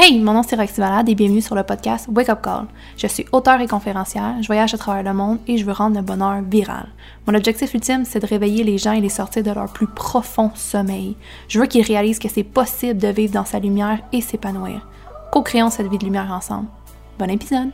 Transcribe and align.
Hey, 0.00 0.20
mon 0.20 0.32
nom 0.32 0.44
c'est 0.44 0.54
Roxy 0.54 0.78
Valade 0.78 1.08
et 1.08 1.16
bienvenue 1.16 1.40
sur 1.40 1.56
le 1.56 1.64
podcast 1.64 2.06
Wake 2.14 2.28
Up 2.28 2.38
Call. 2.40 2.66
Je 2.96 3.08
suis 3.08 3.26
auteur 3.32 3.60
et 3.60 3.66
conférencière, 3.66 4.36
je 4.40 4.46
voyage 4.46 4.72
à 4.72 4.78
travers 4.78 5.02
le 5.02 5.12
monde 5.12 5.40
et 5.48 5.58
je 5.58 5.64
veux 5.64 5.72
rendre 5.72 5.96
le 5.96 6.02
bonheur 6.02 6.40
viral. 6.40 6.86
Mon 7.26 7.34
objectif 7.34 7.74
ultime, 7.74 8.04
c'est 8.04 8.20
de 8.20 8.26
réveiller 8.26 8.62
les 8.62 8.78
gens 8.78 8.92
et 8.92 9.00
les 9.00 9.08
sortir 9.08 9.42
de 9.42 9.50
leur 9.50 9.72
plus 9.72 9.88
profond 9.88 10.52
sommeil. 10.54 11.16
Je 11.48 11.58
veux 11.58 11.66
qu'ils 11.66 11.82
réalisent 11.82 12.20
que 12.20 12.28
c'est 12.28 12.44
possible 12.44 13.00
de 13.00 13.08
vivre 13.08 13.32
dans 13.32 13.44
sa 13.44 13.58
lumière 13.58 13.98
et 14.12 14.20
s'épanouir. 14.20 14.86
Co-créons 15.32 15.68
cette 15.68 15.88
vie 15.88 15.98
de 15.98 16.04
lumière 16.04 16.30
ensemble. 16.30 16.68
Bon 17.18 17.28
épisode! 17.28 17.70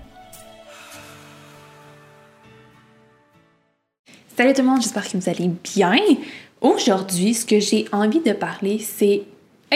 Salut 4.34 4.54
tout 4.54 4.62
le 4.62 4.68
monde, 4.68 4.80
j'espère 4.80 5.06
que 5.06 5.18
vous 5.18 5.28
allez 5.28 5.50
bien. 5.74 5.98
Aujourd'hui, 6.62 7.34
ce 7.34 7.44
que 7.44 7.60
j'ai 7.60 7.84
envie 7.92 8.20
de 8.20 8.32
parler, 8.32 8.78
c'est 8.78 9.24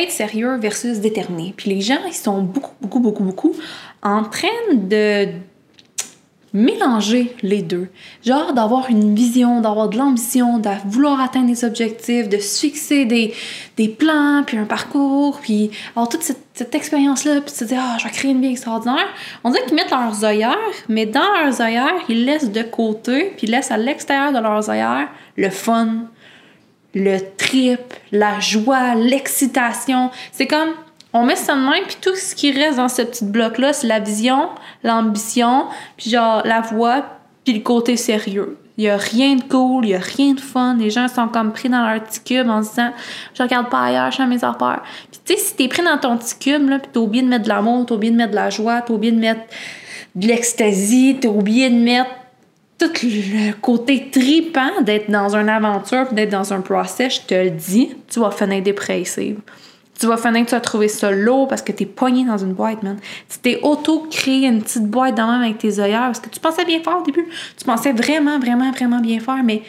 être 0.02 0.10
sérieux 0.10 0.56
versus 0.56 0.98
déterminé. 0.98 1.54
Puis 1.56 1.70
les 1.70 1.80
gens, 1.80 1.98
ils 2.06 2.14
sont 2.14 2.42
beaucoup, 2.42 2.72
beaucoup, 2.80 3.00
beaucoup, 3.00 3.24
beaucoup 3.24 3.54
en 4.02 4.24
train 4.24 4.48
de 4.74 5.28
mélanger 6.52 7.34
les 7.42 7.62
deux. 7.62 7.88
Genre 8.24 8.52
d'avoir 8.52 8.88
une 8.88 9.14
vision, 9.14 9.60
d'avoir 9.60 9.88
de 9.88 9.98
l'ambition, 9.98 10.58
de 10.58 10.70
vouloir 10.86 11.20
atteindre 11.20 11.46
des 11.46 11.64
objectifs, 11.64 12.28
de 12.28 12.38
se 12.38 12.60
fixer 12.60 13.04
des, 13.04 13.34
des 13.76 13.88
plans, 13.88 14.42
puis 14.46 14.56
un 14.56 14.64
parcours, 14.64 15.38
puis 15.40 15.70
avoir 15.90 16.08
toute 16.08 16.22
cette, 16.22 16.38
expérience-là, 16.74 17.40
puis 17.40 17.54
se 17.54 17.64
dire 17.64 17.78
«Ah, 17.82 17.96
je 17.98 18.04
vais 18.04 18.10
créer 18.10 18.32
une 18.32 18.40
vie 18.40 18.50
extraordinaire». 18.50 19.06
On 19.44 19.50
dirait 19.50 19.64
qu'ils 19.66 19.76
mettent 19.76 19.90
leurs 19.90 20.24
œillères, 20.24 20.56
mais 20.88 21.06
dans 21.06 21.20
leurs 21.40 21.60
œillères, 21.60 21.94
ils 22.08 22.24
laissent 22.24 22.50
de 22.50 22.62
côté, 22.62 23.32
puis 23.36 23.46
ils 23.46 23.50
laissent 23.50 23.70
à 23.70 23.76
l'extérieur 23.76 24.32
de 24.32 24.38
leurs 24.38 24.68
œillères 24.68 25.08
le 25.36 25.50
fun, 25.50 26.08
le 26.94 27.18
trip, 27.36 27.80
la 28.12 28.40
joie, 28.40 28.94
l'excitation. 28.94 30.10
C'est 30.32 30.46
comme, 30.46 30.70
on 31.12 31.24
met 31.24 31.36
ça 31.36 31.54
de 31.54 31.60
main, 31.60 31.80
puis 31.86 31.96
tout 32.00 32.14
ce 32.14 32.34
qui 32.34 32.52
reste 32.52 32.76
dans 32.76 32.88
ce 32.88 33.02
petit 33.02 33.24
bloc-là, 33.24 33.72
c'est 33.72 33.86
la 33.86 34.00
vision, 34.00 34.48
l'ambition, 34.82 35.66
puis 35.96 36.10
genre 36.10 36.42
la 36.44 36.60
voix, 36.60 37.04
puis 37.44 37.54
le 37.54 37.60
côté 37.60 37.96
sérieux. 37.96 38.58
Il 38.76 38.84
y 38.84 38.88
a 38.88 38.96
rien 38.96 39.34
de 39.34 39.42
cool, 39.42 39.86
il 39.86 39.90
y 39.90 39.94
a 39.94 39.98
rien 39.98 40.34
de 40.34 40.40
fun. 40.40 40.76
Les 40.78 40.90
gens 40.90 41.08
sont 41.08 41.26
comme 41.26 41.52
pris 41.52 41.68
dans 41.68 41.84
leur 41.84 42.00
petit 42.00 42.20
cube 42.20 42.48
en 42.48 42.62
se 42.62 42.70
disant 42.70 42.92
je 43.34 43.42
regarde 43.42 43.68
pas 43.68 43.82
ailleurs, 43.82 44.10
je 44.10 44.14
suis 44.14 44.22
à 44.22 44.26
mes 44.26 44.44
affaires. 44.44 44.82
Puis 45.10 45.20
tu 45.24 45.34
sais, 45.34 45.40
si 45.40 45.56
t'es 45.56 45.66
pris 45.66 45.82
dans 45.82 45.98
ton 45.98 46.16
petit 46.16 46.38
cube, 46.38 46.68
là, 46.68 46.78
puis 46.78 46.88
t'as 46.92 47.00
oublié 47.00 47.24
de 47.24 47.28
mettre 47.28 47.44
de 47.44 47.48
l'amour, 47.48 47.86
t'as 47.86 47.96
oublié 47.96 48.12
de 48.12 48.16
mettre 48.16 48.30
de 48.30 48.36
la 48.36 48.50
joie, 48.50 48.80
t'as 48.82 48.94
oublié 48.94 49.12
de 49.12 49.18
mettre 49.18 49.40
de 50.14 50.26
l'ecstasy, 50.28 51.18
t'as 51.20 51.28
oublié 51.28 51.70
de 51.70 51.76
mettre 51.76 52.10
tout 52.78 52.90
le 53.02 53.52
côté 53.60 54.08
tripant 54.10 54.82
d'être 54.82 55.10
dans 55.10 55.34
une 55.34 55.48
aventure, 55.48 56.12
d'être 56.12 56.30
dans 56.30 56.52
un 56.52 56.60
process, 56.60 57.16
je 57.16 57.20
te 57.22 57.34
le 57.34 57.50
dis, 57.50 57.90
tu 58.08 58.20
vas 58.20 58.30
finir 58.30 58.62
dépressive. 58.62 59.40
Tu 59.98 60.06
vas 60.06 60.16
finir 60.16 60.44
que 60.44 60.50
tu 60.50 60.54
vas 60.54 60.60
trouver 60.60 60.86
ça 60.86 61.10
lourd 61.10 61.48
parce 61.48 61.60
que 61.60 61.72
t'es 61.72 61.86
poigné 61.86 62.24
dans 62.24 62.38
une 62.38 62.52
boîte, 62.52 62.84
man. 62.84 62.98
Tu 63.28 63.38
t'es 63.38 63.58
auto-créé 63.62 64.46
une 64.46 64.62
petite 64.62 64.86
boîte 64.86 65.16
dans 65.16 65.26
même 65.26 65.42
avec 65.42 65.58
tes 65.58 65.80
œillères 65.80 66.02
parce 66.02 66.20
que 66.20 66.28
tu 66.28 66.38
pensais 66.38 66.64
bien 66.64 66.80
faire 66.80 67.00
au 67.00 67.02
début. 67.02 67.26
Tu 67.56 67.64
pensais 67.64 67.92
vraiment, 67.92 68.38
vraiment, 68.38 68.70
vraiment 68.70 69.00
bien 69.00 69.18
faire, 69.18 69.42
mais 69.42 69.62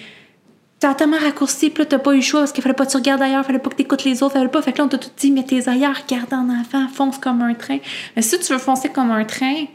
t'as 0.80 0.93
tellement 0.93 1.17
raccourci, 1.17 1.71
puis 1.71 1.83
là, 1.83 1.87
t'as 1.87 1.97
pas 1.97 2.13
eu 2.13 2.17
le 2.17 2.21
choix 2.21 2.41
parce 2.41 2.52
qu'il 2.52 2.61
fallait 2.61 2.75
pas 2.75 2.85
que 2.85 2.91
tu 2.91 2.97
regardes 2.97 3.21
ailleurs, 3.23 3.43
fallait 3.43 3.59
pas 3.59 3.71
que 3.71 3.75
t'écoutes 3.75 4.03
les 4.03 4.21
autres, 4.21 4.33
fallait 4.33 4.47
pas. 4.47 4.61
Fait 4.61 4.71
que 4.71 4.77
là, 4.77 4.85
on 4.85 4.87
t'a 4.87 4.99
tout 4.99 5.09
dit, 5.17 5.31
mets 5.31 5.43
tes 5.43 5.67
œillères, 5.67 5.99
regarde 6.07 6.31
en 6.31 6.47
avant, 6.49 6.87
fonce 6.87 7.17
comme 7.17 7.41
un 7.41 7.55
train. 7.55 7.80
Mais 8.15 8.21
si 8.21 8.39
tu 8.39 8.53
veux 8.53 8.59
foncer 8.59 8.89
comme 8.89 9.11
un 9.11 9.25
train, 9.25 9.65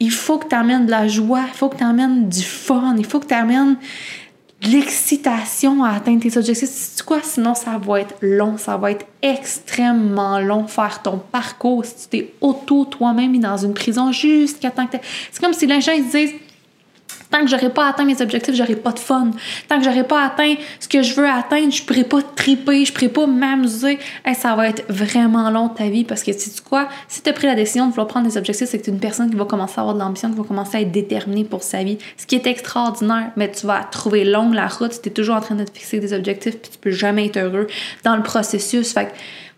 il 0.00 0.10
faut 0.10 0.38
que 0.38 0.48
tu 0.48 0.54
amènes 0.54 0.86
de 0.86 0.90
la 0.90 1.08
joie, 1.08 1.44
il 1.48 1.56
faut 1.56 1.68
que 1.68 1.76
tu 1.76 1.84
amènes 1.84 2.28
du 2.28 2.42
fun, 2.42 2.94
il 2.98 3.04
faut 3.04 3.20
que 3.20 3.26
tu 3.26 3.34
amènes 3.34 3.76
de 4.62 4.68
l'excitation 4.68 5.84
à 5.84 5.90
atteindre 5.90 6.22
tes 6.22 6.36
objectifs. 6.36 6.68
Sinon, 7.22 7.54
ça 7.54 7.78
va 7.78 8.00
être 8.00 8.14
long, 8.22 8.56
ça 8.56 8.76
va 8.76 8.90
être 8.90 9.06
extrêmement 9.22 10.38
long 10.40 10.66
faire 10.66 11.02
ton 11.02 11.18
parcours 11.18 11.84
si 11.84 11.94
tu 11.94 12.08
t'es 12.08 12.34
auto 12.40 12.84
toi-même 12.86 13.30
mis 13.30 13.38
dans 13.38 13.56
une 13.56 13.74
prison 13.74 14.10
jusqu'à 14.10 14.70
temps 14.70 14.86
que 14.86 14.96
C'est 15.30 15.42
comme 15.42 15.52
si 15.52 15.66
les 15.66 15.80
gens 15.80 15.92
ils 15.92 16.08
disent 16.08 16.32
Tant 17.34 17.40
que 17.40 17.48
j'aurai 17.48 17.68
pas 17.68 17.88
atteint 17.88 18.04
mes 18.04 18.22
objectifs, 18.22 18.54
j'aurai 18.54 18.76
pas 18.76 18.92
de 18.92 19.00
fun. 19.00 19.32
Tant 19.68 19.78
que 19.78 19.84
j'aurai 19.84 20.04
pas 20.04 20.24
atteint 20.24 20.54
ce 20.78 20.86
que 20.86 21.02
je 21.02 21.14
veux 21.14 21.28
atteindre, 21.28 21.72
je 21.72 21.82
pourrai 21.82 22.04
pas 22.04 22.22
triper, 22.22 22.84
je 22.84 22.92
pourrai 22.92 23.08
pas 23.08 23.26
m'amuser. 23.26 23.98
ça 24.36 24.54
va 24.54 24.68
être 24.68 24.84
vraiment 24.88 25.50
long 25.50 25.68
ta 25.68 25.88
vie 25.88 26.04
parce 26.04 26.22
que 26.22 26.30
tu 26.30 26.62
quoi, 26.62 26.88
si 27.08 27.22
tu 27.22 27.30
as 27.30 27.32
pris 27.32 27.48
la 27.48 27.56
décision 27.56 27.86
de 27.86 27.90
vouloir 27.90 28.06
prendre 28.06 28.28
des 28.28 28.36
objectifs, 28.36 28.68
c'est 28.68 28.78
que 28.78 28.84
tu 28.84 28.90
es 28.90 28.92
une 28.92 29.00
personne 29.00 29.30
qui 29.30 29.36
va 29.36 29.46
commencer 29.46 29.74
à 29.78 29.80
avoir 29.80 29.96
de 29.96 30.00
l'ambition, 30.00 30.30
qui 30.30 30.36
va 30.36 30.44
commencer 30.44 30.76
à 30.76 30.80
être 30.82 30.92
déterminée 30.92 31.42
pour 31.42 31.64
sa 31.64 31.82
vie. 31.82 31.98
Ce 32.16 32.24
qui 32.24 32.36
est 32.36 32.46
extraordinaire, 32.46 33.32
mais 33.34 33.50
tu 33.50 33.66
vas 33.66 33.82
trouver 33.82 34.24
longue 34.24 34.54
la 34.54 34.68
route 34.68 34.92
si 34.92 35.02
tu 35.02 35.08
es 35.08 35.12
toujours 35.12 35.34
en 35.34 35.40
train 35.40 35.56
de 35.56 35.64
te 35.64 35.76
fixer 35.76 35.98
des 35.98 36.12
objectifs 36.12 36.56
puis 36.60 36.70
tu 36.70 36.78
peux 36.78 36.92
jamais 36.92 37.26
être 37.26 37.38
heureux 37.38 37.66
dans 38.04 38.14
le 38.14 38.22
processus. 38.22 38.92
Fait 38.92 39.06
que 39.06 39.10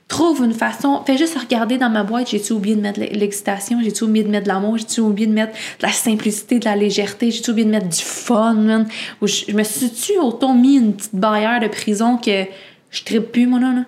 Trouve 0.08 0.44
une 0.44 0.54
façon. 0.54 1.02
Fais 1.04 1.18
juste 1.18 1.36
regarder 1.36 1.78
dans 1.78 1.90
ma 1.90 2.04
boîte, 2.04 2.30
j'ai-tu 2.30 2.52
oublié 2.52 2.76
de 2.76 2.80
mettre 2.80 3.00
l'excitation, 3.00 3.80
j'ai-tu 3.82 4.04
oublié 4.04 4.24
de 4.24 4.30
mettre 4.30 4.44
de 4.44 4.48
l'amour, 4.48 4.78
j'ai-tu 4.78 5.00
oublié 5.00 5.26
de 5.26 5.32
mettre 5.32 5.52
de 5.52 5.86
la 5.86 5.92
simplicité, 5.92 6.60
de 6.60 6.64
la 6.64 6.76
légèreté, 6.76 7.32
j'ai-tu 7.32 7.50
oublié 7.50 7.66
de 7.66 7.72
mettre 7.72 7.88
du 7.88 8.02
fun, 8.02 8.54
man? 8.54 8.86
Ou 9.20 9.26
je, 9.26 9.50
me 9.52 9.64
suis-tu 9.64 10.18
autant 10.18 10.54
mis 10.54 10.76
une 10.76 10.94
petite 10.94 11.16
barrière 11.16 11.58
de 11.58 11.66
prison 11.66 12.18
que 12.18 12.44
je 12.90 13.02
tripe 13.04 13.32
plus, 13.32 13.46
moi, 13.46 13.58
là, 13.58 13.72
là? 13.72 13.82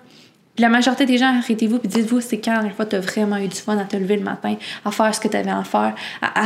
la 0.59 0.69
majorité 0.69 1.05
des 1.05 1.17
gens, 1.17 1.37
arrêtez-vous 1.37 1.79
et 1.83 1.87
dites-vous, 1.87 2.21
c'est 2.21 2.39
quand 2.39 2.61
la 2.61 2.69
fois 2.71 2.85
tu 2.85 2.95
as 2.95 2.99
vraiment 2.99 3.37
eu 3.37 3.47
du 3.47 3.55
fun 3.55 3.77
à 3.77 3.85
te 3.85 3.95
lever 3.95 4.17
le 4.17 4.23
matin, 4.23 4.55
à 4.83 4.91
faire 4.91 5.13
ce 5.15 5.19
que 5.19 5.27
tu 5.27 5.37
avais 5.37 5.49
à 5.49 5.63
faire, 5.63 5.95
à 6.21 6.43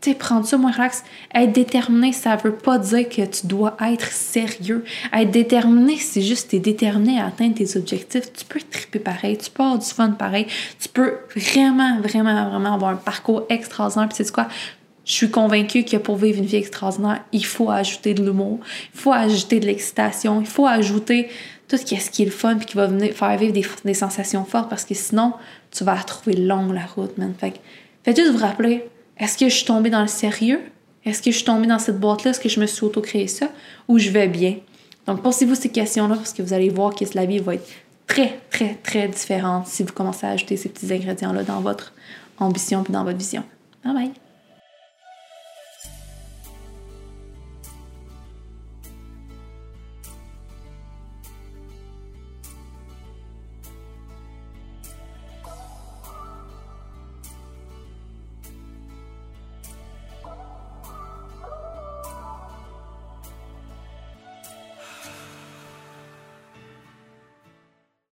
tu 0.00 0.14
prendre 0.14 0.46
ça 0.46 0.56
moins 0.56 0.72
relax. 0.72 1.04
Être 1.34 1.52
déterminé, 1.52 2.12
ça 2.12 2.36
veut 2.36 2.54
pas 2.54 2.78
dire 2.78 3.08
que 3.08 3.22
tu 3.22 3.46
dois 3.46 3.76
être 3.80 4.10
sérieux. 4.10 4.84
Être 5.12 5.30
déterminé, 5.30 5.98
c'est 5.98 6.22
juste 6.22 6.46
que 6.46 6.50
tu 6.50 6.56
es 6.56 6.60
déterminé 6.60 7.20
à 7.20 7.26
atteindre 7.26 7.54
tes 7.54 7.76
objectifs. 7.76 8.32
Tu 8.32 8.44
peux 8.46 8.60
triper 8.60 8.98
pareil, 8.98 9.36
tu 9.36 9.50
peux 9.50 9.62
avoir 9.62 9.78
du 9.78 9.86
fun 9.86 10.10
pareil, 10.10 10.46
tu 10.80 10.88
peux 10.88 11.18
vraiment, 11.36 12.00
vraiment, 12.00 12.48
vraiment 12.48 12.74
avoir 12.74 12.92
un 12.92 12.96
parcours 12.96 13.44
extraordinaire. 13.50 14.08
Puis 14.08 14.24
c'est 14.24 14.32
quoi? 14.32 14.48
Je 15.04 15.12
suis 15.12 15.30
convaincue 15.30 15.84
que 15.84 15.96
pour 15.96 16.16
vivre 16.16 16.38
une 16.38 16.46
vie 16.46 16.56
extraordinaire, 16.56 17.22
il 17.32 17.44
faut 17.44 17.70
ajouter 17.70 18.14
de 18.14 18.22
l'humour, 18.22 18.60
il 18.94 19.00
faut 19.00 19.12
ajouter 19.12 19.58
de 19.58 19.66
l'excitation, 19.66 20.40
il 20.40 20.46
faut 20.46 20.66
ajouter 20.66 21.28
tout 21.68 21.76
ce 21.76 21.84
qui 21.84 22.22
est 22.22 22.24
le 22.24 22.30
fun 22.30 22.56
puis 22.56 22.66
qui 22.66 22.76
va 22.76 22.86
venir 22.86 23.12
faire 23.12 23.36
vivre 23.36 23.52
des, 23.84 23.94
sensations 23.94 24.44
fortes 24.44 24.68
parce 24.68 24.84
que 24.84 24.94
sinon, 24.94 25.34
tu 25.70 25.84
vas 25.84 25.96
trouver 25.96 26.36
longue 26.36 26.74
la 26.74 26.84
route, 26.84 27.16
man. 27.18 27.32
Fait 27.38 27.60
faites 28.04 28.16
juste 28.16 28.32
vous 28.32 28.38
rappeler, 28.38 28.84
est-ce 29.20 29.36
que 29.36 29.48
je 29.48 29.54
suis 29.54 29.66
tombée 29.66 29.90
dans 29.90 30.00
le 30.00 30.08
sérieux? 30.08 30.60
Est-ce 31.04 31.22
que 31.22 31.30
je 31.30 31.36
suis 31.36 31.44
tombée 31.44 31.66
dans 31.66 31.78
cette 31.78 32.00
boîte-là? 32.00 32.30
Est-ce 32.30 32.40
que 32.40 32.48
je 32.48 32.58
me 32.58 32.66
suis 32.66 32.84
auto-créé 32.84 33.28
ça? 33.28 33.48
Ou 33.86 33.98
je 33.98 34.10
vais 34.10 34.28
bien? 34.28 34.56
Donc, 35.06 35.22
posez-vous 35.22 35.54
ces 35.54 35.68
questions-là 35.68 36.16
parce 36.16 36.32
que 36.32 36.42
vous 36.42 36.52
allez 36.52 36.70
voir 36.70 36.94
que 36.94 37.04
la 37.14 37.26
vie 37.26 37.38
va 37.38 37.54
être 37.54 37.68
très, 38.06 38.40
très, 38.50 38.74
très 38.74 39.08
différente 39.08 39.66
si 39.66 39.82
vous 39.82 39.92
commencez 39.92 40.26
à 40.26 40.30
ajouter 40.30 40.56
ces 40.56 40.68
petits 40.68 40.92
ingrédients-là 40.92 41.42
dans 41.44 41.60
votre 41.60 41.92
ambition 42.38 42.84
et 42.88 42.92
dans 42.92 43.04
votre 43.04 43.18
vision. 43.18 43.44
Bye 43.84 43.94
bye! 43.94 44.29